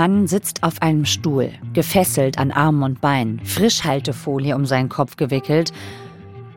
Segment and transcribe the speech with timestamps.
[0.00, 5.74] Mann sitzt auf einem Stuhl, gefesselt an Armen und Beinen, Frischhaltefolie um seinen Kopf gewickelt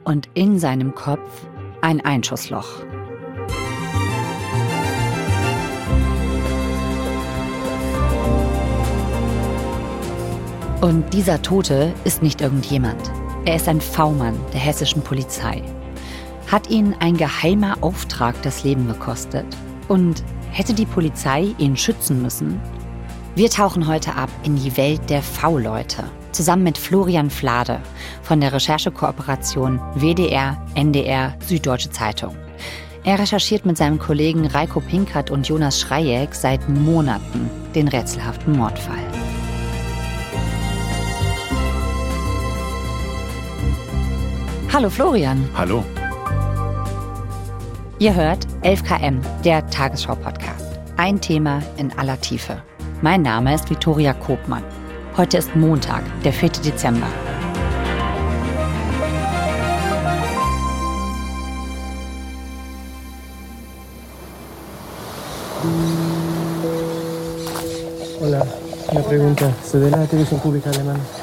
[0.06, 1.46] und in seinem Kopf
[1.82, 2.86] ein Einschussloch.
[10.80, 13.12] Und dieser Tote ist nicht irgendjemand.
[13.44, 15.62] Er ist ein V-Mann der hessischen Polizei.
[16.50, 19.46] Hat ihn ein geheimer Auftrag das Leben gekostet?
[19.90, 22.62] Und hätte die Polizei ihn schützen müssen?
[23.36, 26.04] Wir tauchen heute ab in die Welt der V-Leute.
[26.32, 27.82] Zusammen mit Florian Flade
[28.22, 32.36] von der Recherchekooperation WDR, NDR, Süddeutsche Zeitung.
[33.04, 39.04] Er recherchiert mit seinem Kollegen Reiko Pinkert und Jonas Schreieck seit Monaten den rätselhaften Mordfall.
[44.72, 45.50] Hallo Florian.
[45.56, 45.84] Hallo.
[47.98, 50.80] Ihr hört 11KM, der Tagesschau-Podcast.
[50.98, 52.62] Ein Thema in aller Tiefe.
[53.04, 54.64] Mein Name ist Viktoria Kobmann.
[55.18, 56.52] Heute ist Montag, der 4.
[56.52, 57.08] Dezember.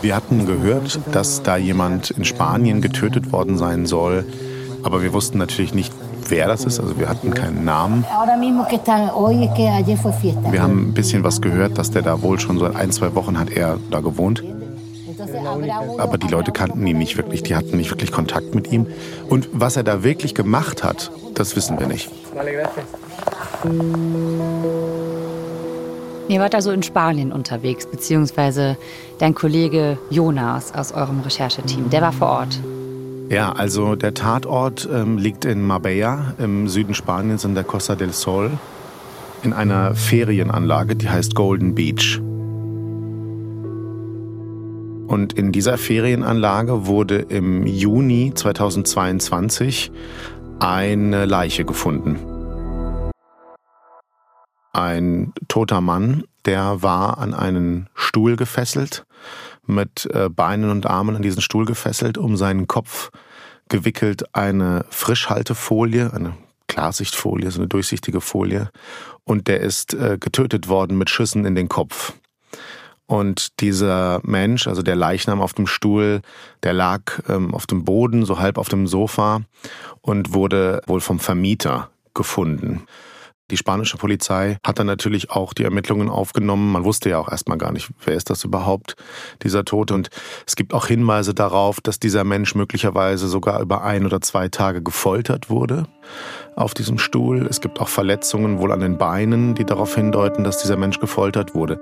[0.03, 4.27] Wir hatten gehört, dass da jemand in Spanien getötet worden sein soll,
[4.83, 5.95] aber wir wussten natürlich nicht,
[6.31, 6.81] wer das ist.
[6.81, 8.05] Also wir hatten keinen Namen.
[10.50, 13.39] Wir haben ein bisschen was gehört, dass der da wohl schon seit ein, zwei Wochen
[13.39, 14.42] hat er da gewohnt.
[15.98, 18.86] Aber die Leute kannten ihn nicht wirklich, die hatten nicht wirklich Kontakt mit ihm.
[19.28, 22.11] Und was er da wirklich gemacht hat, das wissen wir nicht.
[26.28, 28.77] Ihr wart also in Spanien unterwegs, beziehungsweise
[29.19, 32.61] dein Kollege Jonas aus eurem Rechercheteam, der war vor Ort.
[33.31, 38.12] Ja, also der Tatort ähm, liegt in Marbella im Süden Spaniens in der Costa del
[38.12, 38.50] Sol
[39.45, 42.19] in einer Ferienanlage, die heißt Golden Beach.
[45.07, 49.92] Und in dieser Ferienanlage wurde im Juni 2022
[50.58, 52.18] eine Leiche gefunden.
[54.73, 59.05] Ein toter Mann, der war an einen Stuhl gefesselt
[59.67, 63.11] mit äh, Beinen und Armen an diesen Stuhl gefesselt, um seinen Kopf
[63.69, 66.35] gewickelt eine Frischhaltefolie, eine
[66.67, 68.71] Klarsichtfolie, so eine durchsichtige Folie.
[69.25, 72.13] Und der ist äh, getötet worden mit Schüssen in den Kopf.
[73.07, 76.21] Und dieser Mensch, also der Leichnam auf dem Stuhl,
[76.63, 79.41] der lag ähm, auf dem Boden, so halb auf dem Sofa
[80.01, 82.85] und wurde wohl vom Vermieter gefunden.
[83.50, 86.70] Die spanische Polizei hat dann natürlich auch die Ermittlungen aufgenommen.
[86.70, 88.94] Man wusste ja auch erstmal gar nicht, wer ist das überhaupt,
[89.42, 89.94] dieser Tote.
[89.94, 90.08] Und
[90.46, 94.83] es gibt auch Hinweise darauf, dass dieser Mensch möglicherweise sogar über ein oder zwei Tage
[94.83, 95.86] gefoltert wurde
[96.55, 97.46] auf diesem Stuhl.
[97.48, 101.55] Es gibt auch Verletzungen wohl an den Beinen, die darauf hindeuten, dass dieser Mensch gefoltert
[101.55, 101.80] wurde.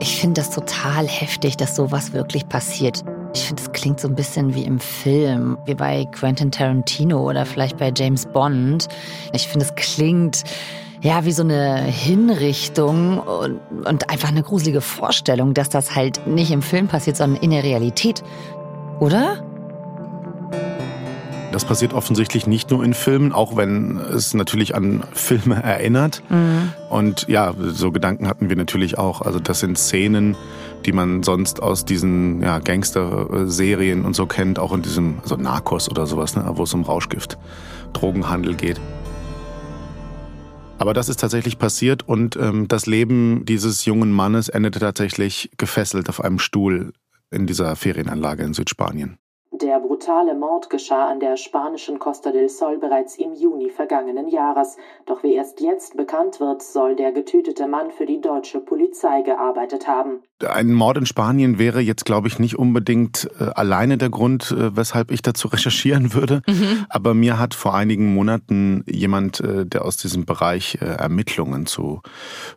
[0.00, 3.04] Ich finde das total heftig, dass sowas wirklich passiert.
[3.34, 7.44] Ich finde, es klingt so ein bisschen wie im Film, wie bei Quentin Tarantino oder
[7.44, 8.88] vielleicht bei James Bond.
[9.32, 10.44] Ich finde, es klingt
[11.02, 16.50] ja wie so eine Hinrichtung und, und einfach eine gruselige Vorstellung, dass das halt nicht
[16.50, 18.22] im Film passiert, sondern in der Realität.
[18.98, 19.44] Oder?
[21.52, 26.22] Das passiert offensichtlich nicht nur in Filmen, auch wenn es natürlich an Filme erinnert.
[26.28, 26.72] Mhm.
[26.90, 29.22] Und ja, so Gedanken hatten wir natürlich auch.
[29.22, 30.36] Also das sind Szenen,
[30.86, 35.88] die man sonst aus diesen ja, Gangster-Serien und so kennt, auch in diesem, also Narcos
[35.88, 37.38] oder sowas, ne, wo es um Rauschgift,
[37.92, 38.80] Drogenhandel geht.
[40.78, 46.08] Aber das ist tatsächlich passiert und ähm, das Leben dieses jungen Mannes endete tatsächlich gefesselt
[46.08, 46.92] auf einem Stuhl
[47.30, 49.18] in dieser Ferienanlage in Südspanien.
[49.60, 54.76] Der brutale Mord geschah an der spanischen Costa del Sol bereits im Juni vergangenen Jahres.
[55.04, 59.88] Doch wie erst jetzt bekannt wird, soll der getötete Mann für die deutsche Polizei gearbeitet
[59.88, 60.22] haben.
[60.46, 64.76] Ein Mord in Spanien wäre jetzt, glaube ich, nicht unbedingt äh, alleine der Grund, äh,
[64.76, 66.42] weshalb ich dazu recherchieren würde.
[66.46, 66.86] Mhm.
[66.88, 72.02] Aber mir hat vor einigen Monaten jemand, äh, der aus diesem Bereich äh, Ermittlungen zu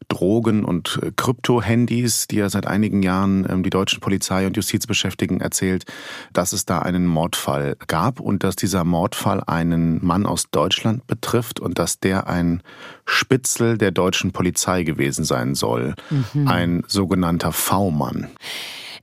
[0.09, 4.85] Drogen und äh, Krypto-Handys, die ja seit einigen Jahren ähm, die deutschen Polizei und Justiz
[4.85, 5.85] beschäftigen, erzählt,
[6.33, 11.59] dass es da einen Mordfall gab und dass dieser Mordfall einen Mann aus Deutschland betrifft
[11.59, 12.61] und dass der ein
[13.05, 15.95] Spitzel der deutschen Polizei gewesen sein soll.
[16.09, 16.47] Mhm.
[16.47, 18.27] Ein sogenannter V-Mann.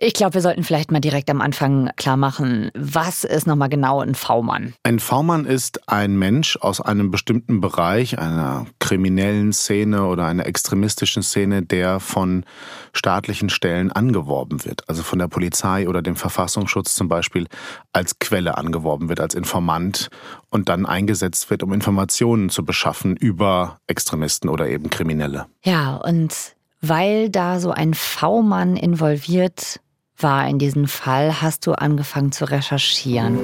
[0.00, 4.00] Ich glaube, wir sollten vielleicht mal direkt am Anfang klar machen, was ist nochmal genau
[4.00, 4.74] ein V-Mann?
[4.84, 11.24] Ein V-Mann ist ein Mensch aus einem bestimmten Bereich, einer kriminellen Szene oder einer extremistischen
[11.24, 12.44] Szene, der von
[12.92, 14.88] staatlichen Stellen angeworben wird.
[14.88, 17.48] Also von der Polizei oder dem Verfassungsschutz zum Beispiel
[17.92, 20.10] als Quelle angeworben wird, als Informant
[20.48, 25.46] und dann eingesetzt wird, um Informationen zu beschaffen über Extremisten oder eben Kriminelle.
[25.64, 26.34] Ja, und
[26.80, 29.80] weil da so ein V-Mann involviert
[30.18, 33.38] war in diesem Fall, hast du angefangen zu recherchieren.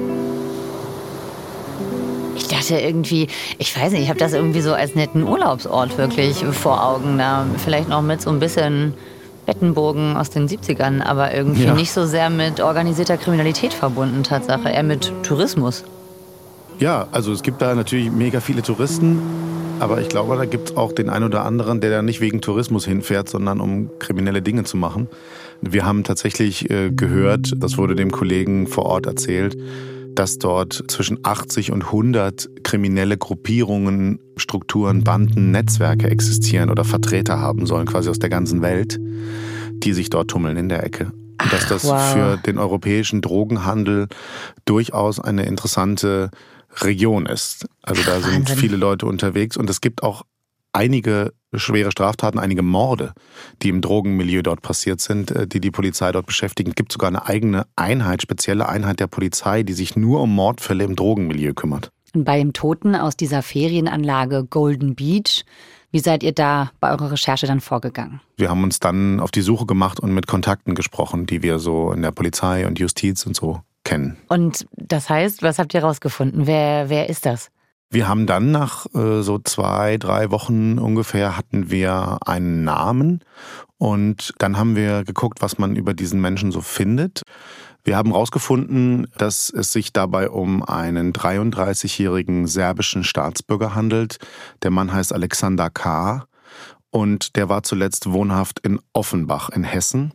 [2.35, 3.27] Ich dachte irgendwie,
[3.57, 7.17] ich weiß nicht, ich habe das irgendwie so als netten Urlaubsort wirklich vor Augen.
[7.17, 8.93] Da vielleicht noch mit so ein bisschen
[9.45, 11.73] Bettenburgen aus den 70ern, aber irgendwie ja.
[11.73, 15.85] nicht so sehr mit organisierter Kriminalität verbunden, Tatsache, eher mit Tourismus.
[16.79, 19.21] Ja, also es gibt da natürlich mega viele Touristen,
[19.79, 22.41] aber ich glaube, da gibt es auch den einen oder anderen, der da nicht wegen
[22.41, 25.07] Tourismus hinfährt, sondern um kriminelle Dinge zu machen.
[25.61, 29.57] Wir haben tatsächlich äh, gehört, das wurde dem Kollegen vor Ort erzählt,
[30.15, 37.65] dass dort zwischen 80 und 100 kriminelle Gruppierungen, Strukturen, Banden, Netzwerke existieren oder Vertreter haben
[37.65, 38.99] sollen, quasi aus der ganzen Welt,
[39.73, 41.11] die sich dort tummeln in der Ecke.
[41.41, 42.13] Und dass das wow.
[42.13, 44.07] für den europäischen Drogenhandel
[44.63, 46.31] durchaus eine interessante
[46.81, 47.65] Region ist.
[47.81, 48.57] Also da sind Wahnsinn.
[48.57, 50.23] viele Leute unterwegs und es gibt auch
[50.75, 53.13] einige schwere Straftaten, einige Morde,
[53.61, 56.71] die im Drogenmilieu dort passiert sind, äh, die die Polizei dort beschäftigen.
[56.71, 60.83] Es gibt sogar eine eigene Einheit, spezielle Einheit der Polizei, die sich nur um Mordfälle
[60.83, 61.91] im Drogenmilieu kümmert.
[62.13, 65.45] Und bei dem Toten aus dieser Ferienanlage Golden Beach,
[65.91, 68.19] wie seid ihr da bei eurer Recherche dann vorgegangen?
[68.37, 71.91] Wir haben uns dann auf die Suche gemacht und mit Kontakten gesprochen, die wir so
[71.91, 74.17] in der Polizei und Justiz und so kennen.
[74.27, 76.47] Und das heißt, was habt ihr rausgefunden?
[76.47, 77.49] Wer, wer ist das?
[77.95, 83.21] Wir haben dann nach äh, so zwei, drei Wochen ungefähr hatten wir einen Namen
[83.77, 87.21] und dann haben wir geguckt, was man über diesen Menschen so findet.
[87.85, 94.17] Wir haben herausgefunden, dass es sich dabei um einen 33-jährigen serbischen Staatsbürger handelt.
[94.61, 96.25] Der Mann heißt Alexander K.
[96.91, 100.11] und der war zuletzt wohnhaft in Offenbach in Hessen,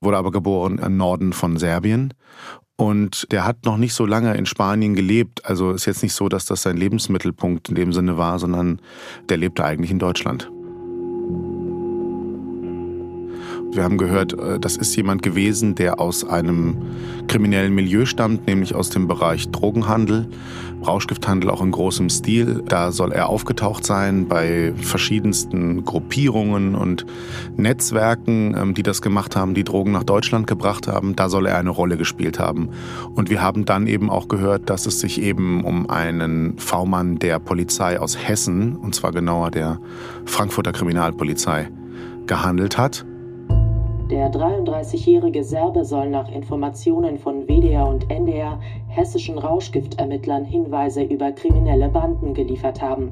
[0.00, 2.14] wurde aber geboren im Norden von Serbien
[2.76, 5.44] und der hat noch nicht so lange in Spanien gelebt.
[5.44, 8.80] Also ist jetzt nicht so, dass das sein Lebensmittelpunkt in dem Sinne war, sondern
[9.28, 10.50] der lebte eigentlich in Deutschland.
[13.74, 16.76] Wir haben gehört, äh, das ist jemand gewesen, der aus einem
[17.26, 20.28] kriminellen Milieu stammt, nämlich aus dem Bereich Drogenhandel,
[20.86, 22.62] Rauschgifthandel auch in großem Stil.
[22.68, 27.04] Da soll er aufgetaucht sein bei verschiedensten Gruppierungen und
[27.56, 31.16] Netzwerken, ähm, die das gemacht haben, die Drogen nach Deutschland gebracht haben.
[31.16, 32.68] Da soll er eine Rolle gespielt haben.
[33.16, 37.40] Und wir haben dann eben auch gehört, dass es sich eben um einen V-Mann der
[37.40, 39.80] Polizei aus Hessen, und zwar genauer der
[40.26, 41.70] Frankfurter Kriminalpolizei,
[42.28, 43.04] gehandelt hat.
[44.14, 51.88] Der 33-jährige Serbe soll nach Informationen von WDR und NDR hessischen Rauschgiftermittlern Hinweise über kriminelle
[51.88, 53.10] Banden geliefert haben.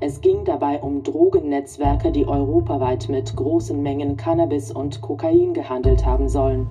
[0.00, 6.30] Es ging dabei um Drogennetzwerke, die europaweit mit großen Mengen Cannabis und Kokain gehandelt haben
[6.30, 6.66] sollen.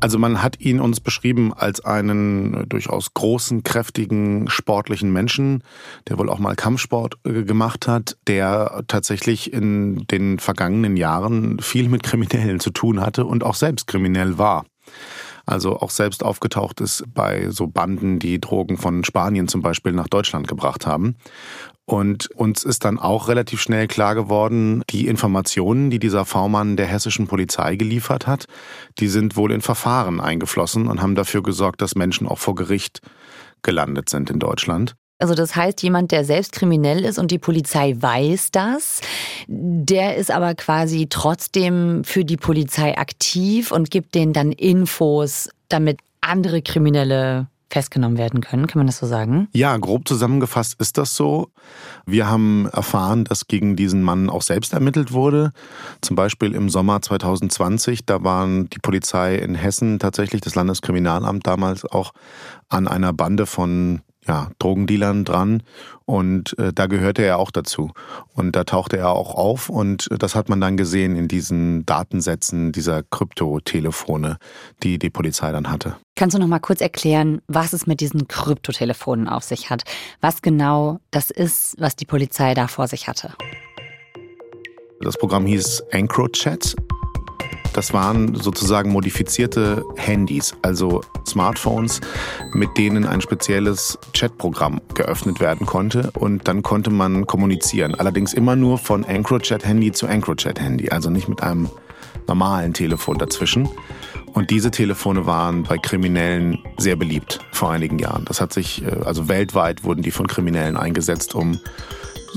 [0.00, 5.62] Also man hat ihn uns beschrieben als einen durchaus großen, kräftigen, sportlichen Menschen,
[6.08, 11.88] der wohl auch mal Kampfsport äh, gemacht hat, der tatsächlich in den vergangenen Jahren viel
[11.88, 14.64] mit Kriminellen zu tun hatte und auch selbst kriminell war
[15.46, 20.06] also auch selbst aufgetaucht ist bei so Banden, die Drogen von Spanien zum Beispiel nach
[20.06, 21.16] Deutschland gebracht haben.
[21.90, 26.86] Und uns ist dann auch relativ schnell klar geworden, die Informationen, die dieser V-Mann der
[26.86, 28.44] hessischen Polizei geliefert hat,
[29.00, 33.00] die sind wohl in Verfahren eingeflossen und haben dafür gesorgt, dass Menschen auch vor Gericht
[33.62, 34.94] gelandet sind in Deutschland.
[35.18, 39.00] Also das heißt, jemand, der selbst kriminell ist und die Polizei weiß das,
[39.48, 45.98] der ist aber quasi trotzdem für die Polizei aktiv und gibt denen dann Infos, damit
[46.20, 48.66] andere Kriminelle festgenommen werden können.
[48.66, 49.48] Kann man das so sagen?
[49.52, 51.50] Ja, grob zusammengefasst ist das so.
[52.04, 55.52] Wir haben erfahren, dass gegen diesen Mann auch selbst ermittelt wurde.
[56.00, 61.84] Zum Beispiel im Sommer 2020, da waren die Polizei in Hessen tatsächlich, das Landeskriminalamt damals
[61.84, 62.12] auch
[62.68, 65.64] an einer Bande von ja, Drogendealern dran
[66.04, 67.90] und äh, da gehörte er auch dazu.
[68.32, 72.70] Und da tauchte er auch auf und das hat man dann gesehen in diesen Datensätzen
[72.70, 74.38] dieser Kryptotelefone,
[74.84, 75.96] die die Polizei dann hatte.
[76.14, 79.82] Kannst du noch mal kurz erklären, was es mit diesen Kryptotelefonen auf sich hat?
[80.20, 83.32] Was genau das ist, was die Polizei da vor sich hatte?
[85.00, 86.76] Das Programm hieß EncroChat
[87.72, 92.00] das waren sozusagen modifizierte Handys, also Smartphones,
[92.52, 97.94] mit denen ein spezielles Chatprogramm geöffnet werden konnte und dann konnte man kommunizieren.
[97.94, 101.68] Allerdings immer nur von EncroChat-Handy zu EncroChat-Handy, also nicht mit einem
[102.26, 103.68] normalen Telefon dazwischen.
[104.32, 108.24] Und diese Telefone waren bei Kriminellen sehr beliebt vor einigen Jahren.
[108.26, 111.58] Das hat sich, äh, also weltweit wurden die von Kriminellen eingesetzt, um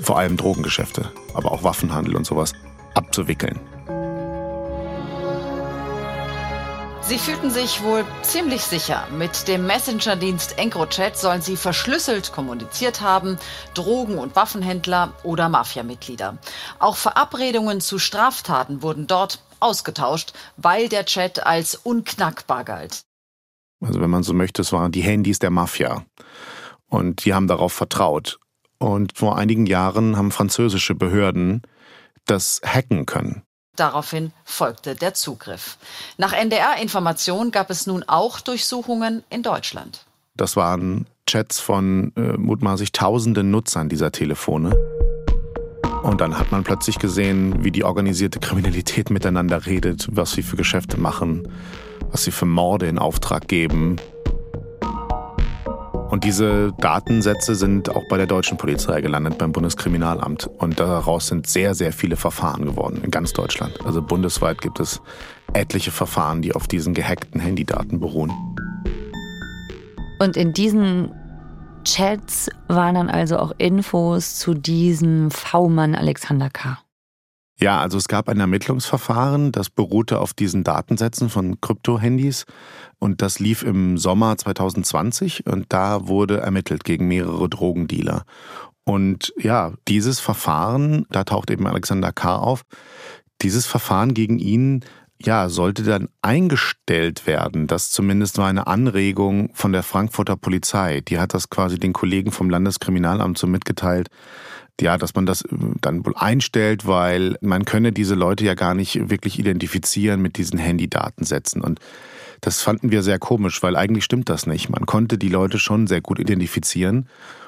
[0.02, 2.54] vor allem Drogengeschäfte, aber auch Waffenhandel und sowas
[2.96, 3.60] abzuwickeln.
[7.14, 9.08] Sie fühlten sich wohl ziemlich sicher.
[9.16, 13.38] Mit dem Messenger-Dienst EncroChat sollen sie verschlüsselt kommuniziert haben,
[13.76, 16.40] Drogen- und Waffenhändler oder Mafiamitglieder.
[16.80, 23.04] Auch Verabredungen zu Straftaten wurden dort ausgetauscht, weil der Chat als unknackbar galt.
[23.80, 26.08] Also wenn man so möchte, es waren die Handys der Mafia.
[26.90, 28.40] Und die haben darauf vertraut.
[28.80, 31.62] Und vor einigen Jahren haben französische Behörden
[32.26, 33.44] das hacken können.
[33.76, 35.78] Daraufhin folgte der Zugriff.
[36.18, 40.06] Nach NDR-Information gab es nun auch Durchsuchungen in Deutschland.
[40.36, 44.76] Das waren Chats von äh, mutmaßlich tausenden Nutzern dieser Telefone.
[46.04, 50.58] Und dann hat man plötzlich gesehen, wie die organisierte Kriminalität miteinander redet, was sie für
[50.58, 51.48] Geschäfte machen,
[52.12, 53.96] was sie für Morde in Auftrag geben,
[56.14, 60.46] und diese Datensätze sind auch bei der deutschen Polizei gelandet, beim Bundeskriminalamt.
[60.60, 63.84] Und daraus sind sehr, sehr viele Verfahren geworden in ganz Deutschland.
[63.84, 65.02] Also bundesweit gibt es
[65.54, 68.32] etliche Verfahren, die auf diesen gehackten Handydaten beruhen.
[70.20, 71.12] Und in diesen
[71.84, 76.78] Chats waren dann also auch Infos zu diesem V-Mann Alexander K.
[77.64, 82.44] Ja, also es gab ein Ermittlungsverfahren, das beruhte auf diesen Datensätzen von Krypto-Handys
[83.00, 88.26] und das lief im Sommer 2020 und da wurde ermittelt gegen mehrere Drogendealer.
[88.84, 92.36] Und ja, dieses Verfahren, da taucht eben Alexander K.
[92.36, 92.64] auf,
[93.42, 94.84] dieses Verfahren gegen ihn
[95.22, 97.68] ja, sollte dann eingestellt werden.
[97.68, 101.00] Das zumindest war eine Anregung von der Frankfurter Polizei.
[101.00, 104.10] Die hat das quasi den Kollegen vom Landeskriminalamt so mitgeteilt,
[104.82, 105.48] ja, dass man das äh,
[105.82, 110.60] dann wohl einstellt, weil man könne diese Leute ja gar nicht wirklich identifizieren mit diesen
[110.60, 111.62] Handydatensätzen.
[111.62, 111.80] Und
[112.42, 114.70] das fanden wir sehr komisch, weil eigentlich stimmt das nicht.
[114.70, 117.08] Man konnte die Leute schon sehr gut identifizieren.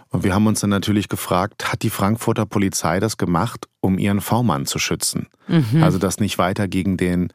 [0.09, 4.21] Und wir haben uns dann natürlich gefragt, hat die Frankfurter Polizei das gemacht, um ihren
[4.21, 5.27] V-Mann zu schützen?
[5.47, 5.83] Mhm.
[5.83, 7.33] Also, dass nicht weiter gegen den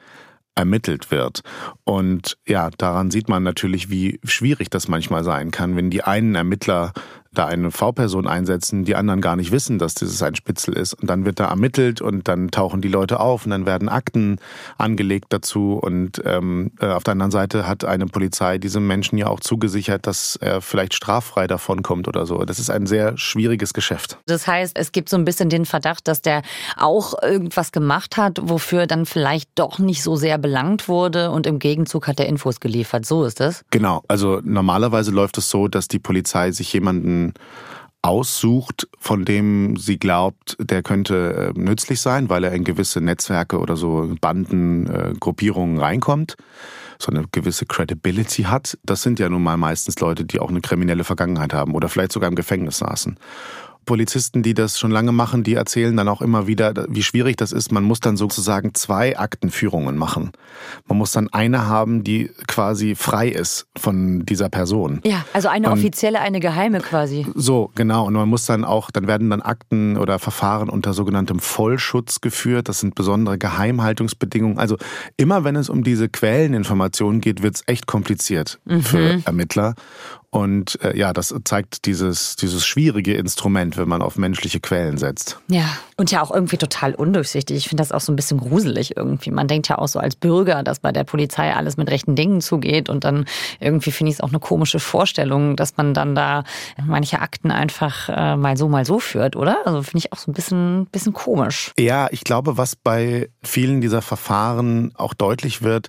[0.54, 1.42] ermittelt wird.
[1.84, 6.34] Und ja, daran sieht man natürlich, wie schwierig das manchmal sein kann, wenn die einen
[6.34, 6.92] Ermittler
[7.32, 10.94] da eine V-Person einsetzen, die anderen gar nicht wissen, dass dieses ein Spitzel ist.
[10.94, 14.38] Und dann wird da ermittelt und dann tauchen die Leute auf und dann werden Akten
[14.78, 15.78] angelegt dazu.
[15.80, 20.08] Und ähm, äh, auf der anderen Seite hat eine Polizei diesem Menschen ja auch zugesichert,
[20.08, 22.44] dass er vielleicht straffrei davonkommt oder so.
[22.44, 24.18] Das ist ein sehr schwieriges Geschäft.
[24.26, 26.42] Das heißt, es gibt so ein bisschen den Verdacht, dass der
[26.76, 31.60] auch irgendwas gemacht hat, wofür dann vielleicht doch nicht so sehr belangt wurde und im
[31.60, 33.06] Gegenzug hat er Infos geliefert.
[33.06, 33.64] So ist das?
[33.70, 34.02] Genau.
[34.08, 37.19] Also normalerweise läuft es so, dass die Polizei sich jemanden
[38.02, 43.58] aussucht, von dem sie glaubt, der könnte äh, nützlich sein, weil er in gewisse Netzwerke
[43.58, 46.36] oder so Banden, äh, Gruppierungen reinkommt,
[46.98, 48.78] so eine gewisse Credibility hat.
[48.84, 52.12] Das sind ja nun mal meistens Leute, die auch eine kriminelle Vergangenheit haben oder vielleicht
[52.12, 53.18] sogar im Gefängnis saßen.
[53.84, 57.52] Polizisten, die das schon lange machen, die erzählen dann auch immer wieder, wie schwierig das
[57.52, 57.72] ist.
[57.72, 60.32] Man muss dann sozusagen zwei Aktenführungen machen.
[60.86, 65.00] Man muss dann eine haben, die quasi frei ist von dieser Person.
[65.04, 67.26] Ja, also eine und offizielle, eine geheime quasi.
[67.34, 68.06] So, genau.
[68.06, 72.68] Und man muss dann auch, dann werden dann Akten oder Verfahren unter sogenanntem Vollschutz geführt.
[72.68, 74.58] Das sind besondere Geheimhaltungsbedingungen.
[74.58, 74.76] Also
[75.16, 78.82] immer wenn es um diese Quelleninformationen geht, wird es echt kompliziert mhm.
[78.82, 79.74] für Ermittler.
[80.30, 85.40] Und äh, ja, das zeigt dieses, dieses schwierige Instrument, wenn man auf menschliche Quellen setzt.
[85.48, 85.64] Ja,
[85.96, 87.56] und ja auch irgendwie total undurchsichtig.
[87.56, 89.32] Ich finde das auch so ein bisschen gruselig irgendwie.
[89.32, 92.40] Man denkt ja auch so als Bürger, dass bei der Polizei alles mit rechten Dingen
[92.40, 92.88] zugeht.
[92.88, 93.24] Und dann
[93.58, 96.44] irgendwie finde ich es auch eine komische Vorstellung, dass man dann da
[96.80, 99.58] manche Akten einfach äh, mal so, mal so führt, oder?
[99.64, 101.72] Also finde ich auch so ein bisschen, bisschen komisch.
[101.76, 105.88] Ja, ich glaube, was bei vielen dieser Verfahren auch deutlich wird,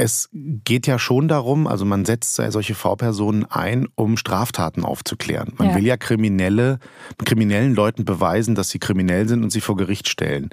[0.00, 5.52] es geht ja schon darum, also man setzt solche V-Personen ein, um Straftaten aufzuklären.
[5.58, 5.74] Man ja.
[5.76, 6.78] will ja Kriminelle,
[7.22, 10.50] kriminellen Leuten beweisen, dass sie kriminell sind und sie vor Gericht stellen.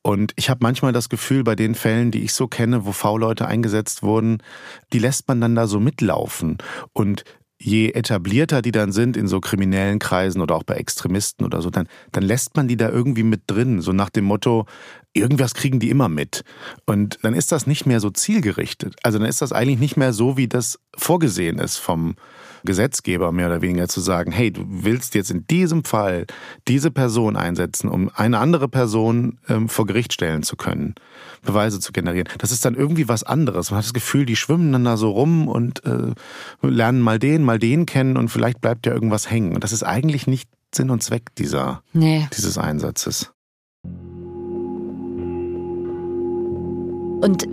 [0.00, 3.46] Und ich habe manchmal das Gefühl, bei den Fällen, die ich so kenne, wo V-Leute
[3.46, 4.42] eingesetzt wurden,
[4.92, 6.56] die lässt man dann da so mitlaufen.
[6.94, 7.24] Und
[7.58, 11.70] je etablierter die dann sind in so kriminellen Kreisen oder auch bei Extremisten oder so,
[11.70, 14.66] dann, dann lässt man die da irgendwie mit drin, so nach dem Motto,
[15.12, 16.44] irgendwas kriegen die immer mit.
[16.86, 18.94] Und dann ist das nicht mehr so zielgerichtet.
[19.02, 22.14] Also dann ist das eigentlich nicht mehr so, wie das vorgesehen ist vom,
[22.68, 26.26] Gesetzgeber mehr oder weniger zu sagen, hey, du willst jetzt in diesem Fall
[26.68, 30.94] diese Person einsetzen, um eine andere Person ähm, vor Gericht stellen zu können,
[31.40, 32.28] Beweise zu generieren.
[32.36, 33.70] Das ist dann irgendwie was anderes.
[33.70, 36.12] Man hat das Gefühl, die schwimmen dann da so rum und äh,
[36.60, 39.54] lernen mal den, mal den kennen und vielleicht bleibt ja irgendwas hängen.
[39.54, 42.28] Und das ist eigentlich nicht Sinn und Zweck dieser, nee.
[42.36, 43.32] dieses Einsatzes.
[47.20, 47.48] Und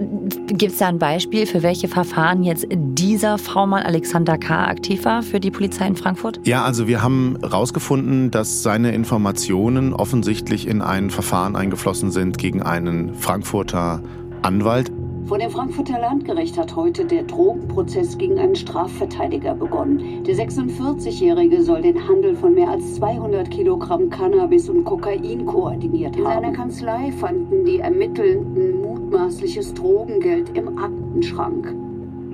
[0.47, 4.65] gibt es da ein Beispiel, für welche Verfahren jetzt dieser V-Mann Alexander K.
[4.65, 6.39] aktiv war für die Polizei in Frankfurt?
[6.43, 12.61] Ja, also wir haben herausgefunden, dass seine Informationen offensichtlich in ein Verfahren eingeflossen sind gegen
[12.61, 14.03] einen Frankfurter
[14.43, 14.91] Anwalt.
[15.27, 20.23] Vor dem Frankfurter Landgericht hat heute der Drogenprozess gegen einen Strafverteidiger begonnen.
[20.23, 26.19] Der 46-Jährige soll den Handel von mehr als 200 Kilogramm Cannabis und Kokain koordiniert haben.
[26.19, 31.73] In seiner Kanzlei fanden die Ermittelnden mutmaßliches Drogengeld im Aktenschrank.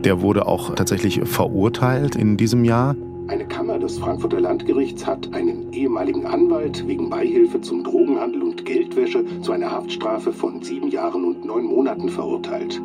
[0.04, 2.98] Der wurde auch tatsächlich verurteilt in diesem Jahr.
[3.32, 9.24] Eine Kammer des Frankfurter Landgerichts hat einen ehemaligen Anwalt wegen Beihilfe zum Drogenhandel und Geldwäsche
[9.42, 12.82] zu einer Haftstrafe von sieben Jahren und neun Monaten verurteilt.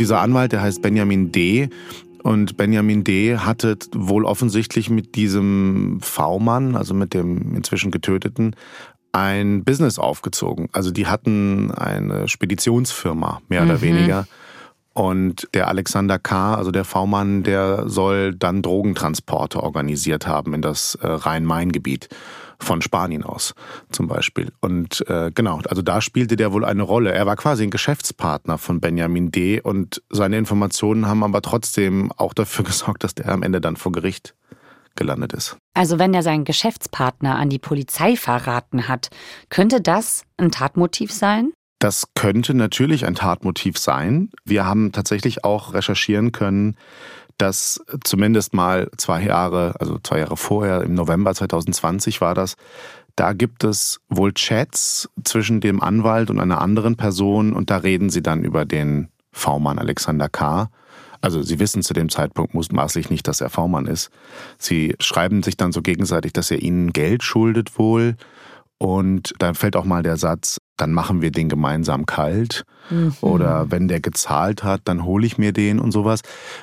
[0.00, 1.68] Dieser Anwalt, der heißt Benjamin D.
[2.22, 3.36] Und Benjamin D.
[3.36, 8.56] hatte wohl offensichtlich mit diesem V-Mann, also mit dem inzwischen getöteten,
[9.12, 10.70] ein Business aufgezogen.
[10.72, 13.82] Also die hatten eine Speditionsfirma, mehr oder mhm.
[13.82, 14.26] weniger.
[14.94, 20.94] Und der Alexander K., also der V-Mann, der soll dann Drogentransporte organisiert haben in das
[20.96, 22.08] äh, Rhein-Main-Gebiet
[22.60, 23.54] von Spanien aus
[23.90, 24.52] zum Beispiel.
[24.60, 27.12] Und äh, genau, also da spielte der wohl eine Rolle.
[27.12, 29.60] Er war quasi ein Geschäftspartner von Benjamin D.
[29.60, 33.90] und seine Informationen haben aber trotzdem auch dafür gesorgt, dass der am Ende dann vor
[33.90, 34.34] Gericht
[34.96, 35.56] gelandet ist.
[35.74, 39.10] Also wenn er seinen Geschäftspartner an die Polizei verraten hat,
[39.50, 41.52] könnte das ein Tatmotiv sein?
[41.84, 44.30] Das könnte natürlich ein Tatmotiv sein.
[44.46, 46.78] Wir haben tatsächlich auch recherchieren können,
[47.36, 52.54] dass zumindest mal zwei Jahre, also zwei Jahre vorher, im November 2020 war das,
[53.16, 58.08] da gibt es wohl Chats zwischen dem Anwalt und einer anderen Person und da reden
[58.08, 60.70] sie dann über den V-Mann Alexander K.
[61.20, 64.08] Also sie wissen zu dem Zeitpunkt mutmaßlich nicht, dass er V-Mann ist.
[64.56, 68.16] Sie schreiben sich dann so gegenseitig, dass er ihnen Geld schuldet wohl.
[68.78, 72.64] Und da fällt auch mal der Satz, dann machen wir den gemeinsam kalt.
[72.90, 73.14] Mhm.
[73.20, 76.20] Oder wenn der gezahlt hat, dann hole ich mir den und sowas.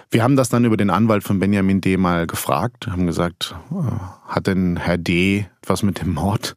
[0.09, 1.97] Wir haben das dann über den Anwalt von Benjamin D.
[1.97, 5.47] mal gefragt, haben gesagt, äh, hat denn Herr D.
[5.65, 6.55] was mit dem Mord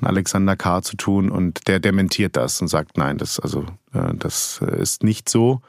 [0.00, 0.82] an Alexander K.
[0.82, 1.30] zu tun?
[1.30, 5.60] Und der dementiert das und sagt, nein, das, also, äh, das ist nicht so.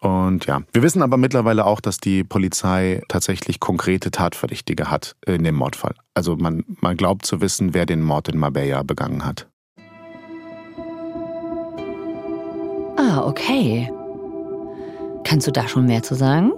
[0.00, 5.44] Und ja, wir wissen aber mittlerweile auch, dass die Polizei tatsächlich konkrete Tatverdächtige hat in
[5.44, 5.94] dem Mordfall.
[6.12, 9.46] Also man, man glaubt zu wissen, wer den Mord in Marbella begangen hat.
[12.96, 13.90] Ah, okay.
[15.24, 16.52] Kannst du da schon mehr zu sagen?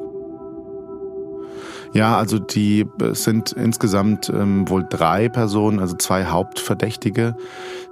[1.92, 7.36] Ja, also die sind insgesamt ähm, wohl drei Personen, also zwei Hauptverdächtige.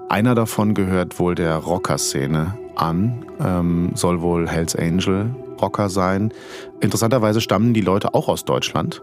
[0.09, 5.31] Einer davon gehört wohl der Rocker-Szene an, ähm, soll wohl Hells Angel
[5.63, 6.33] Rocker sein.
[6.81, 9.03] Interessanterweise stammen die Leute auch aus Deutschland.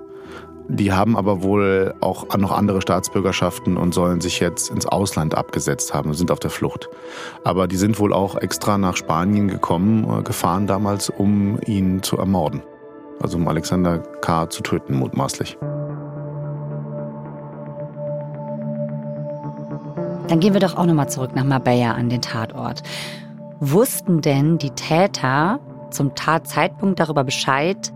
[0.72, 5.96] Die haben aber wohl auch noch andere Staatsbürgerschaften und sollen sich jetzt ins Ausland abgesetzt
[5.96, 6.90] haben und sind auf der Flucht.
[7.44, 12.18] Aber die sind wohl auch extra nach Spanien gekommen, äh, gefahren damals, um ihn zu
[12.18, 12.62] ermorden.
[13.20, 14.48] Also um Alexander K.
[14.52, 15.58] zu töten, mutmaßlich.
[20.28, 22.84] Dann gehen wir doch auch nochmal zurück nach Marbella an den Tatort.
[23.60, 25.60] Wussten denn die Täter
[25.92, 27.94] zum Tatzeitpunkt darüber Bescheid,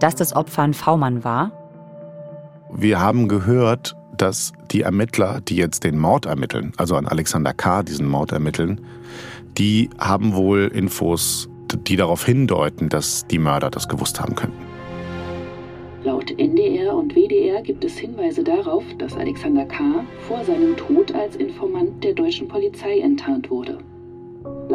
[0.00, 1.52] dass das Opfer ein V-Mann war?
[2.72, 7.82] Wir haben gehört, dass die Ermittler, die jetzt den Mord ermitteln, also an Alexander K.
[7.82, 8.80] diesen Mord ermitteln,
[9.58, 14.70] die haben wohl Infos, die darauf hindeuten, dass die Mörder das gewusst haben könnten.
[16.02, 20.04] Laut NDR und WDR gibt es Hinweise darauf, dass Alexander K.
[20.26, 23.78] vor seinem Tod als Informant der deutschen Polizei enttarnt wurde.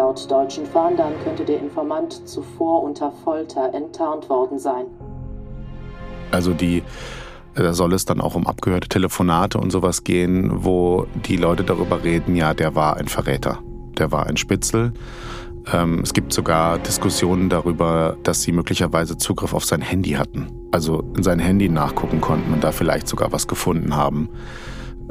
[0.05, 4.85] Laut deutschen Fahndern könnte der Informant zuvor unter Folter enttarnt worden sein.
[6.29, 6.83] Also die
[7.55, 12.03] da soll es dann auch um abgehörte Telefonate und sowas gehen, wo die Leute darüber
[12.03, 13.63] reden, ja, der war ein Verräter,
[13.97, 14.93] der war ein Spitzel.
[15.73, 20.49] Ähm, es gibt sogar Diskussionen darüber, dass sie möglicherweise Zugriff auf sein Handy hatten.
[20.71, 24.29] Also in sein Handy nachgucken konnten und da vielleicht sogar was gefunden haben.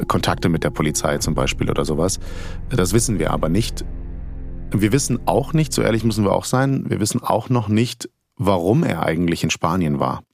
[0.06, 2.20] Kontakte mit der Polizei zum Beispiel oder sowas.
[2.70, 3.84] Das wissen wir aber nicht.
[4.76, 8.10] Wir wissen auch nicht, so ehrlich müssen wir auch sein, wir wissen auch noch nicht,
[8.36, 10.24] warum er eigentlich in Spanien war.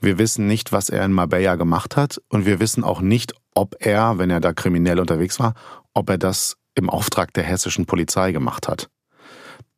[0.00, 3.76] Wir wissen nicht, was er in Marbella gemacht hat und wir wissen auch nicht, ob
[3.80, 5.52] er, wenn er da kriminell unterwegs war,
[5.92, 8.88] ob er das im Auftrag der hessischen Polizei gemacht hat.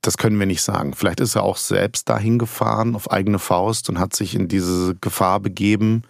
[0.01, 0.95] Das können wir nicht sagen.
[0.95, 4.95] Vielleicht ist er auch selbst dahin gefahren auf eigene Faust und hat sich in diese
[5.01, 6.03] Gefahr begeben.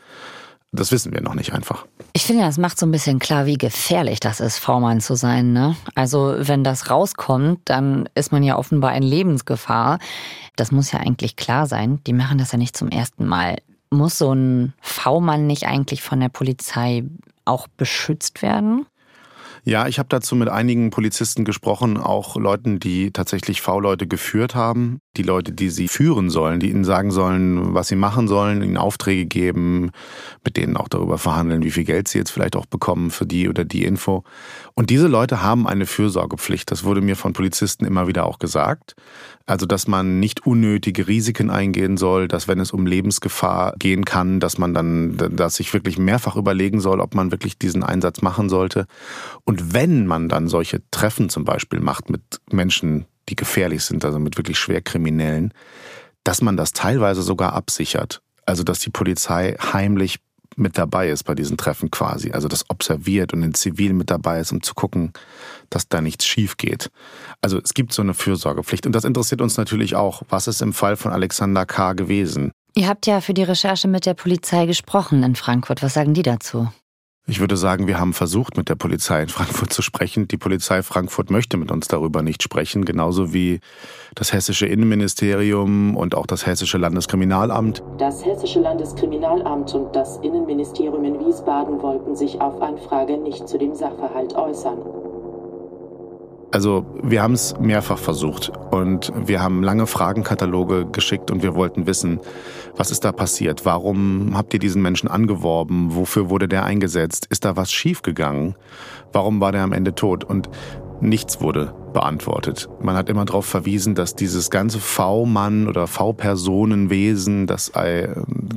[0.75, 1.85] Das wissen wir noch nicht einfach.
[2.15, 5.53] Ich finde, das macht so ein bisschen klar, wie gefährlich das ist, V-Mann zu sein.
[5.53, 5.77] Ne?
[5.95, 9.99] Also wenn das rauskommt, dann ist man ja offenbar in Lebensgefahr.
[10.57, 12.01] Das muss ja eigentlich klar sein.
[12.07, 13.59] Die machen das ja nicht zum ersten Mal.
[13.91, 17.05] Muss so ein V-Mann nicht eigentlich von der Polizei
[17.45, 18.87] auch beschützt werden?
[19.65, 24.99] Ja, ich habe dazu mit einigen Polizisten gesprochen, auch Leuten, die tatsächlich V-Leute geführt haben,
[25.17, 28.79] die Leute, die sie führen sollen, die ihnen sagen sollen, was sie machen sollen, ihnen
[28.79, 29.91] Aufträge geben,
[30.45, 33.49] mit denen auch darüber verhandeln, wie viel Geld sie jetzt vielleicht auch bekommen für die
[33.49, 34.25] oder die Info.
[34.75, 36.71] Und diese Leute haben eine Fürsorgepflicht.
[36.71, 38.95] Das wurde mir von Polizisten immer wieder auch gesagt.
[39.45, 44.41] Also, dass man nicht unnötige Risiken eingehen soll, dass wenn es um Lebensgefahr gehen kann,
[44.41, 48.49] dass man dann, dass sich wirklich mehrfach überlegen soll, ob man wirklich diesen Einsatz machen
[48.49, 48.87] sollte.
[49.45, 54.19] Und wenn man dann solche Treffen zum Beispiel macht mit Menschen, die gefährlich sind, also
[54.19, 55.53] mit wirklich Schwerkriminellen,
[56.25, 58.23] dass man das teilweise sogar absichert.
[58.47, 60.19] Also, dass die Polizei heimlich
[60.57, 62.33] mit dabei ist bei diesen Treffen quasi.
[62.33, 65.13] Also das observiert und in Zivil mit dabei ist, um zu gucken,
[65.71, 66.91] dass da nichts schief geht.
[67.41, 68.87] Also es gibt so eine Fürsorgepflicht.
[68.87, 70.23] Und das interessiert uns natürlich auch.
[70.29, 71.95] Was ist im Fall von Alexander K.
[71.95, 72.53] gewesen?
[72.75, 75.83] Ihr habt ja für die Recherche mit der Polizei gesprochen in Frankfurt.
[75.83, 76.69] Was sagen die dazu?
[77.29, 80.27] Ich würde sagen, wir haben versucht, mit der Polizei in Frankfurt zu sprechen.
[80.27, 83.61] Die Polizei Frankfurt möchte mit uns darüber nicht sprechen, genauso wie
[84.17, 87.83] das hessische Innenministerium und auch das hessische Landeskriminalamt.
[87.99, 93.77] Das hessische Landeskriminalamt und das Innenministerium in Wiesbaden wollten sich auf Anfrage nicht zu dem
[93.77, 94.79] Sachverhalt äußern.
[96.53, 101.87] Also wir haben es mehrfach versucht und wir haben lange Fragenkataloge geschickt und wir wollten
[101.87, 102.21] wissen,
[102.77, 103.65] was ist da passiert?
[103.65, 105.95] Warum habt ihr diesen Menschen angeworben?
[105.95, 107.27] Wofür wurde der eingesetzt?
[107.31, 108.55] Ist da was schiefgegangen?
[109.13, 110.25] Warum war der am Ende tot?
[110.25, 110.51] Und
[111.01, 112.69] nichts wurde beantwortet.
[112.83, 117.73] Man hat immer darauf verwiesen, dass dieses ganze V-Mann oder V-Personenwesen, das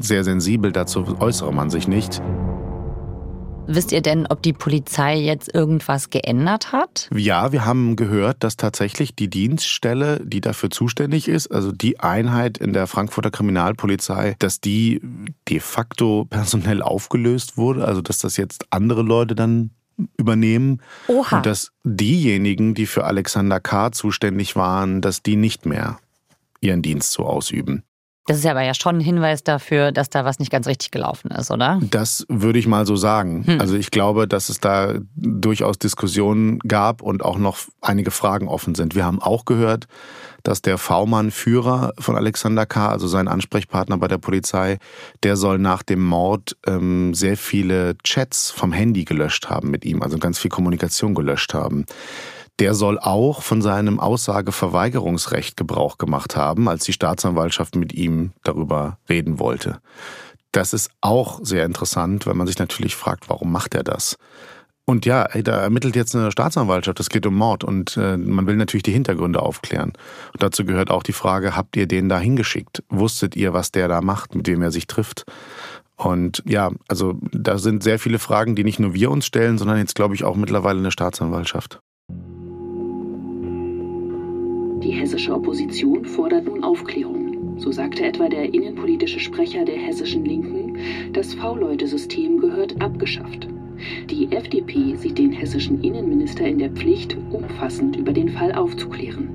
[0.02, 2.22] sehr sensibel, dazu äußere man sich nicht.
[3.68, 7.10] Wisst ihr denn, ob die Polizei jetzt irgendwas geändert hat?
[7.16, 12.58] Ja, wir haben gehört, dass tatsächlich die Dienststelle, die dafür zuständig ist, also die Einheit
[12.58, 15.02] in der Frankfurter Kriminalpolizei, dass die
[15.50, 19.72] de facto personell aufgelöst wurde, also dass das jetzt andere Leute dann
[20.18, 21.38] übernehmen Oha.
[21.38, 23.92] und dass diejenigen, die für Alexander K.
[23.92, 25.98] zuständig waren, dass die nicht mehr
[26.62, 27.84] ihren Dienst so ausüben.
[28.28, 30.90] Das ist ja aber ja schon ein Hinweis dafür, dass da was nicht ganz richtig
[30.90, 31.80] gelaufen ist, oder?
[31.92, 33.46] Das würde ich mal so sagen.
[33.46, 33.62] Hm.
[33.62, 38.74] Also ich glaube, dass es da durchaus Diskussionen gab und auch noch einige Fragen offen
[38.74, 38.96] sind.
[38.96, 39.86] Wir haben auch gehört,
[40.42, 44.80] dass der V-Mann-Führer von Alexander K., also sein Ansprechpartner bei der Polizei,
[45.22, 50.02] der soll nach dem Mord ähm, sehr viele Chats vom Handy gelöscht haben mit ihm,
[50.02, 51.86] also ganz viel Kommunikation gelöscht haben.
[52.60, 58.98] Der soll auch von seinem Aussageverweigerungsrecht Gebrauch gemacht haben, als die Staatsanwaltschaft mit ihm darüber
[59.10, 59.80] reden wollte.
[60.52, 64.18] Das ist auch sehr interessant, weil man sich natürlich fragt, warum macht er das?
[64.86, 68.56] Und ja, da ermittelt jetzt eine Staatsanwaltschaft, es geht um Mord und äh, man will
[68.56, 69.94] natürlich die Hintergründe aufklären.
[70.34, 72.84] Und dazu gehört auch die Frage, habt ihr den da hingeschickt?
[72.90, 75.26] Wusstet ihr, was der da macht, mit wem er sich trifft?
[75.98, 79.78] Und ja, also da sind sehr viele Fragen, die nicht nur wir uns stellen, sondern
[79.78, 81.80] jetzt glaube ich auch mittlerweile eine Staatsanwaltschaft.
[84.84, 87.58] Die hessische Opposition fordert nun Aufklärung.
[87.58, 90.78] So sagte etwa der innenpolitische Sprecher der hessischen Linken,
[91.14, 93.48] das V-Leute-System gehört abgeschafft.
[94.10, 99.30] Die FDP sieht den hessischen Innenminister in der Pflicht, umfassend über den Fall aufzuklären.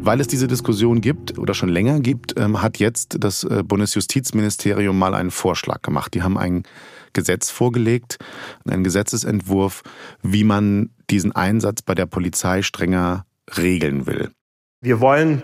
[0.00, 4.96] Weil es diese Diskussion gibt oder schon länger gibt, ähm, hat jetzt das äh, Bundesjustizministerium
[4.96, 6.14] mal einen Vorschlag gemacht.
[6.14, 6.62] Die haben ein
[7.16, 8.18] Gesetz vorgelegt,
[8.64, 9.82] einen Gesetzesentwurf,
[10.22, 13.26] wie man diesen Einsatz bei der Polizei strenger
[13.56, 14.30] regeln will.
[14.80, 15.42] Wir wollen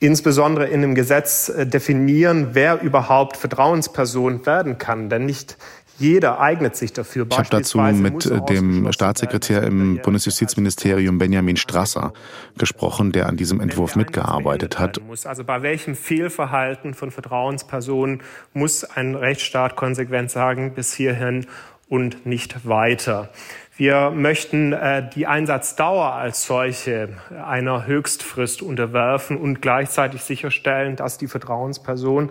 [0.00, 5.08] insbesondere in dem Gesetz definieren, wer überhaupt Vertrauensperson werden kann.
[5.08, 5.56] Denn nicht
[5.98, 7.26] jeder eignet sich dafür.
[7.30, 12.12] Ich habe dazu mit äh, dem Staatssekretär im Bundesjustizministerium Benjamin Strasser
[12.58, 15.00] gesprochen, der an diesem Entwurf mitgearbeitet hat.
[15.24, 21.46] Also bei welchem Fehlverhalten von Vertrauenspersonen muss ein Rechtsstaat konsequent sagen, bis hierhin
[21.88, 23.30] und nicht weiter.
[23.76, 27.10] Wir möchten äh, die Einsatzdauer als solche
[27.44, 32.30] einer Höchstfrist unterwerfen und gleichzeitig sicherstellen, dass die Vertrauensperson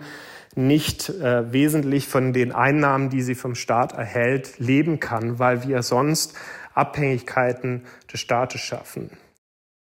[0.56, 5.82] nicht äh, wesentlich von den Einnahmen, die sie vom Staat erhält, leben kann, weil wir
[5.82, 6.34] sonst
[6.74, 9.10] Abhängigkeiten des Staates schaffen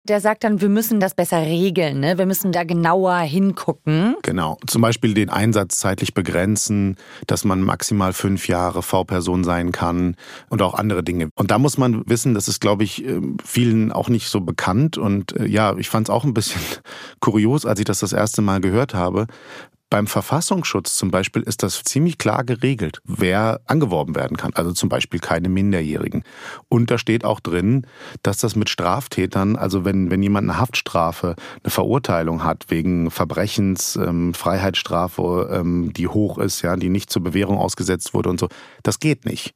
[0.05, 2.19] der sagt dann, wir müssen das besser regeln, ne?
[2.19, 4.17] wir müssen da genauer hingucken.
[4.23, 6.97] Genau, zum Beispiel den Einsatz zeitlich begrenzen,
[7.29, 10.17] dass man maximal fünf Jahre V-Person sein kann
[10.49, 11.29] und auch andere Dinge.
[11.37, 14.99] Und da muss man wissen, das ist, glaube ich, ähm, vielen auch nicht so bekannt.
[14.99, 16.63] Und äh, ja, ich fand es auch ein bisschen
[17.21, 19.27] kurios, als ich das das erste Mal gehört habe,
[19.92, 24.52] beim Verfassungsschutz zum Beispiel ist das ziemlich klar geregelt, wer angeworben werden kann.
[24.55, 26.24] Also zum Beispiel keine Minderjährigen.
[26.70, 27.87] Und da steht auch drin,
[28.22, 33.96] dass das mit Straftätern, also wenn, wenn jemand eine Haftstrafe, eine Verurteilung hat wegen Verbrechens,
[33.96, 38.48] ähm, Freiheitsstrafe, ähm, die hoch ist, ja, die nicht zur Bewährung ausgesetzt wurde und so,
[38.83, 39.55] das geht nicht.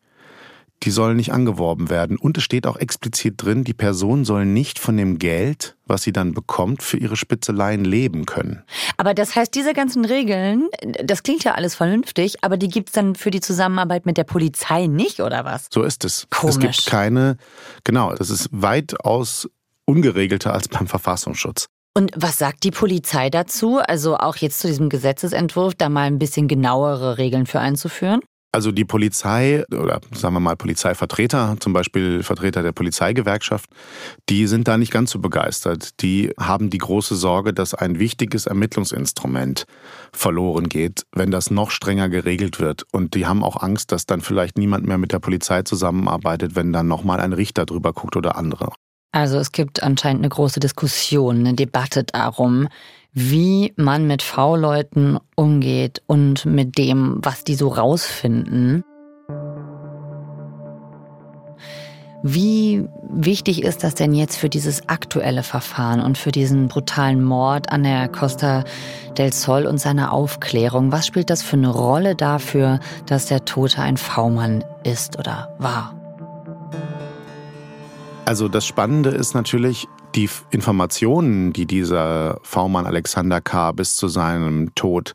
[0.83, 2.17] Die sollen nicht angeworben werden.
[2.17, 6.13] Und es steht auch explizit drin, die Person soll nicht von dem Geld, was sie
[6.13, 8.63] dann bekommt, für ihre Spitzeleien leben können.
[8.97, 10.69] Aber das heißt, diese ganzen Regeln,
[11.03, 14.87] das klingt ja alles vernünftig, aber die gibt's dann für die Zusammenarbeit mit der Polizei
[14.87, 15.69] nicht, oder was?
[15.73, 16.27] So ist es.
[16.31, 16.57] Komisch.
[16.57, 17.37] Es gibt keine,
[17.85, 19.49] genau, das ist weitaus
[19.87, 21.67] ungeregelter als beim Verfassungsschutz.
[21.95, 23.79] Und was sagt die Polizei dazu?
[23.79, 28.21] Also auch jetzt zu diesem Gesetzesentwurf, da mal ein bisschen genauere Regeln für einzuführen?
[28.57, 33.69] Also die Polizei oder sagen wir mal Polizeivertreter, zum Beispiel Vertreter der Polizeigewerkschaft,
[34.31, 36.01] die sind da nicht ganz so begeistert.
[36.01, 39.67] Die haben die große Sorge, dass ein wichtiges Ermittlungsinstrument
[40.11, 42.85] verloren geht, wenn das noch strenger geregelt wird.
[42.93, 46.73] Und die haben auch Angst, dass dann vielleicht niemand mehr mit der Polizei zusammenarbeitet, wenn
[46.73, 48.71] dann nochmal ein Richter drüber guckt oder andere.
[49.13, 52.69] Also es gibt anscheinend eine große Diskussion, eine Debatte darum,
[53.19, 58.85] wie man mit V-Leuten umgeht und mit dem, was die so rausfinden.
[62.23, 67.73] Wie wichtig ist das denn jetzt für dieses aktuelle Verfahren und für diesen brutalen Mord
[67.73, 68.65] an der Costa
[69.17, 70.93] del Sol und seine Aufklärung?
[70.93, 75.95] Was spielt das für eine Rolle dafür, dass der Tote ein V-Mann ist oder war?
[78.27, 83.73] Also das Spannende ist natürlich, die Informationen, die dieser V-Mann Alexander K.
[83.73, 85.15] bis zu seinem Tod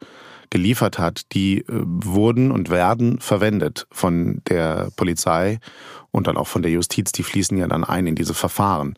[0.49, 5.59] geliefert hat, die äh, wurden und werden verwendet von der Polizei
[6.11, 7.11] und dann auch von der Justiz.
[7.11, 8.95] Die fließen ja dann ein in diese Verfahren.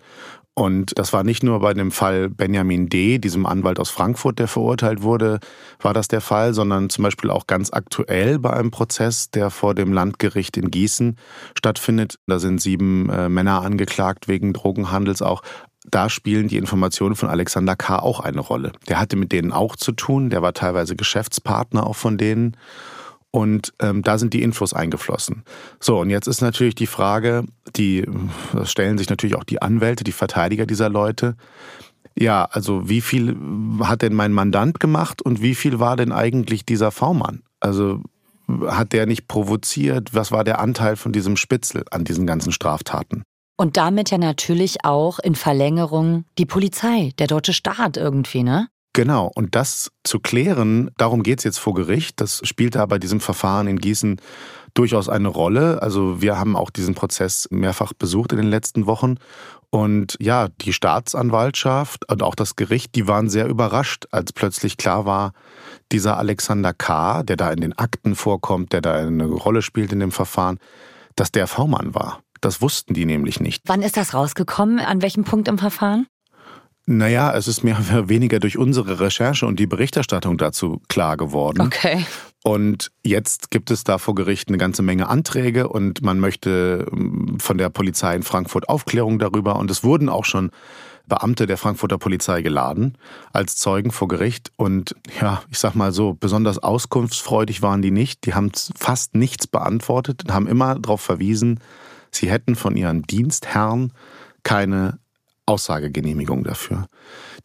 [0.55, 4.47] Und das war nicht nur bei dem Fall Benjamin D., diesem Anwalt aus Frankfurt, der
[4.47, 5.39] verurteilt wurde,
[5.81, 9.73] war das der Fall, sondern zum Beispiel auch ganz aktuell bei einem Prozess, der vor
[9.73, 11.17] dem Landgericht in Gießen
[11.57, 12.19] stattfindet.
[12.27, 15.41] Da sind sieben äh, Männer angeklagt wegen Drogenhandels auch.
[15.89, 17.99] Da spielen die Informationen von Alexander K.
[17.99, 18.71] auch eine Rolle.
[18.87, 22.57] Der hatte mit denen auch zu tun, der war teilweise Geschäftspartner auch von denen.
[23.31, 25.43] Und ähm, da sind die Infos eingeflossen.
[25.79, 28.05] So, und jetzt ist natürlich die Frage, die
[28.63, 31.35] stellen sich natürlich auch die Anwälte, die Verteidiger dieser Leute.
[32.15, 33.35] Ja, also wie viel
[33.81, 37.41] hat denn mein Mandant gemacht und wie viel war denn eigentlich dieser V-Mann?
[37.59, 38.01] Also
[38.67, 40.13] hat der nicht provoziert?
[40.13, 43.23] Was war der Anteil von diesem Spitzel an diesen ganzen Straftaten?
[43.55, 48.67] Und damit ja natürlich auch in Verlängerung die Polizei, der deutsche Staat irgendwie, ne?
[48.95, 52.21] Genau, und das zu klären, darum geht's jetzt vor Gericht.
[52.21, 54.21] Das spielt da bei diesem Verfahren in Gießen
[54.75, 55.81] durchaus eine Rolle.
[55.81, 59.15] Also wir haben auch diesen Prozess mehrfach besucht in den letzten Wochen.
[59.71, 65.07] Und ja, die Staatsanwaltschaft und auch das Gericht, die waren sehr überrascht, als plötzlich klar
[65.07, 65.33] war,
[65.91, 69.99] dieser Alexander K., der da in den Akten vorkommt, der da eine Rolle spielt in
[69.99, 70.59] dem Verfahren,
[71.15, 72.22] dass der V-Mann war.
[72.43, 73.63] Das wussten die nämlich nicht.
[73.67, 74.79] Wann ist das rausgekommen?
[74.79, 76.07] An welchem Punkt im Verfahren?
[76.85, 81.61] Naja, es ist mehr oder weniger durch unsere Recherche und die Berichterstattung dazu klar geworden.
[81.61, 82.05] Okay.
[82.43, 87.37] Und jetzt gibt es da vor Gericht eine ganze Menge Anträge und man möchte ähm,
[87.39, 89.55] von der Polizei in Frankfurt Aufklärung darüber.
[89.55, 90.51] Und es wurden auch schon
[91.07, 92.97] Beamte der Frankfurter Polizei geladen
[93.31, 94.51] als Zeugen vor Gericht.
[94.57, 98.25] Und ja, ich sag mal so, besonders auskunftsfreudig waren die nicht.
[98.25, 101.61] Die haben fast nichts beantwortet und haben immer darauf verwiesen,
[102.15, 103.93] sie hätten von ihren Dienstherren
[104.43, 104.99] keine
[105.45, 106.87] Aussagegenehmigung dafür.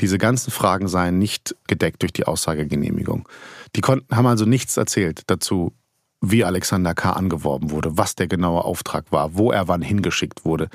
[0.00, 3.28] Diese ganzen Fragen seien nicht gedeckt durch die Aussagegenehmigung.
[3.74, 5.72] Die konnten, haben also nichts erzählt dazu,
[6.20, 7.12] wie Alexander K.
[7.12, 10.68] angeworben wurde, was der genaue Auftrag war, wo er wann hingeschickt wurde.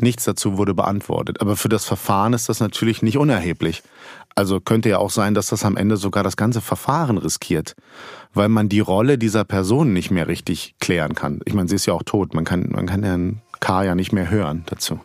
[0.00, 1.40] Nichts dazu wurde beantwortet.
[1.40, 3.82] Aber für das Verfahren ist das natürlich nicht unerheblich.
[4.34, 7.74] Also könnte ja auch sein, dass das am Ende sogar das ganze Verfahren riskiert,
[8.34, 11.40] weil man die Rolle dieser Person nicht mehr richtig klären kann.
[11.44, 12.34] Ich meine, sie ist ja auch tot.
[12.34, 13.84] Man kann, man kann Herrn K.
[13.84, 15.00] ja nicht mehr hören dazu.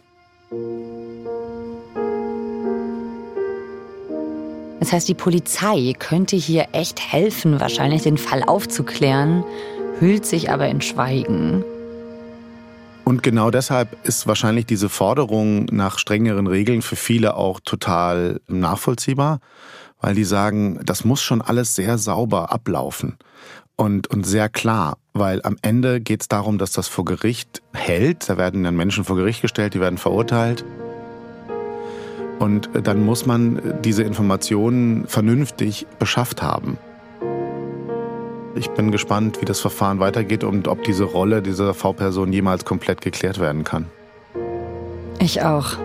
[4.81, 9.43] Das heißt, die Polizei könnte hier echt helfen, wahrscheinlich den Fall aufzuklären,
[10.01, 11.63] hüllt sich aber in Schweigen.
[13.05, 19.39] Und genau deshalb ist wahrscheinlich diese Forderung nach strengeren Regeln für viele auch total nachvollziehbar,
[19.99, 23.17] weil die sagen, das muss schon alles sehr sauber ablaufen
[23.75, 28.29] und, und sehr klar, weil am Ende geht es darum, dass das vor Gericht hält.
[28.29, 30.63] Da werden dann Menschen vor Gericht gestellt, die werden verurteilt.
[32.39, 36.77] Und dann muss man diese Informationen vernünftig beschafft haben.
[38.55, 43.01] Ich bin gespannt, wie das Verfahren weitergeht und ob diese Rolle dieser V-Person jemals komplett
[43.01, 43.85] geklärt werden kann.
[45.19, 45.77] Ich auch.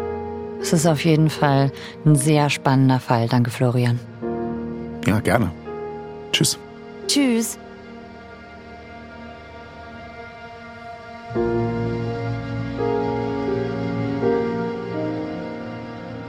[0.61, 1.70] Es ist auf jeden Fall
[2.05, 3.29] ein sehr spannender Fall.
[3.29, 4.00] Danke, Florian.
[5.07, 5.50] Ja, gerne.
[6.33, 6.59] Tschüss.
[7.07, 7.59] Tschüss.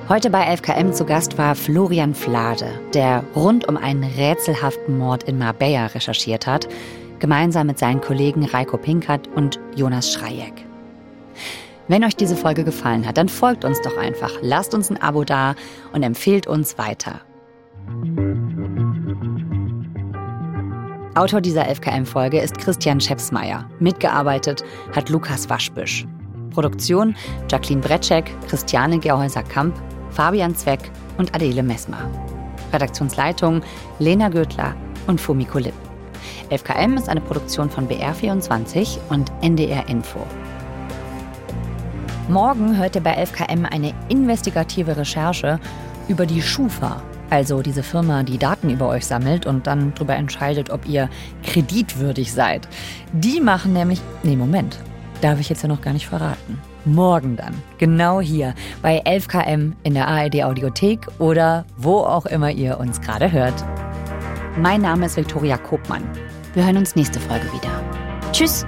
[0.10, 5.38] Heute bei 11KM zu Gast war Florian Flade, der rund um einen rätselhaften Mord in
[5.38, 6.70] Marbella recherchiert hat,
[7.20, 10.66] gemeinsam mit seinen Kollegen Reiko Pinkert und Jonas Schreieck.
[11.90, 15.26] Wenn euch diese Folge gefallen hat, dann folgt uns doch einfach, lasst uns ein Abo
[15.26, 15.56] da
[15.92, 17.20] und empfehlt uns weiter.
[21.16, 23.70] Autor dieser 11KM-Folge ist Christian Schepsmeier.
[23.80, 24.64] Mitgearbeitet
[24.96, 26.08] hat Lukas Waschbüsch.
[26.52, 27.14] Produktion
[27.52, 29.76] Jacqueline Bretschek, Christiane Gerhäuser-Kamp,
[30.12, 32.10] Fabian Zweck und Adele Messmer.
[32.74, 33.62] Redaktionsleitung
[34.00, 34.76] Lena Gödler
[35.08, 35.74] und Fumiko Lipp.
[36.50, 40.20] 11KM ist eine Produktion von BR24 und NDR Info.
[42.30, 45.60] Morgen hört ihr bei 11KM eine investigative Recherche
[46.08, 50.70] über die Schufa, also diese Firma, die Daten über euch sammelt und dann darüber entscheidet,
[50.70, 51.10] ob ihr
[51.44, 52.68] kreditwürdig seid.
[53.12, 54.02] Die machen nämlich.
[54.24, 54.80] Nee, Moment.
[55.22, 56.62] Darf ich jetzt ja noch gar nicht verraten.
[56.88, 62.80] Morgen dann, genau hier bei 11KM in der ARD Audiothek oder wo auch immer ihr
[62.80, 63.54] uns gerade hört.
[64.58, 66.04] Mein Name ist Viktoria Kopmann.
[66.54, 67.84] Wir hören uns nächste Folge wieder.
[68.32, 68.66] Tschüss!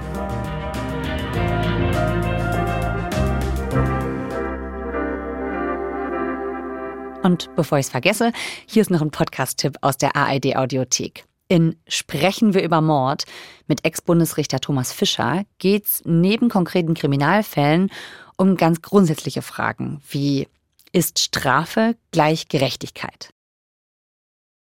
[7.22, 8.32] Und bevor ich es vergesse,
[8.66, 11.24] hier ist noch ein Podcast-Tipp aus der ARD Audiothek.
[11.50, 13.24] In Sprechen wir über Mord
[13.66, 17.90] mit Ex-Bundesrichter Thomas Fischer geht es neben konkreten Kriminalfällen
[18.36, 20.46] um ganz grundsätzliche Fragen wie
[20.92, 23.30] ist Strafe gleich Gerechtigkeit?